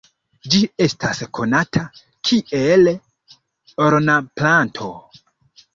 [0.53, 1.83] Ĝi estas konata
[2.31, 2.91] kiel
[3.89, 4.93] ornamplanto.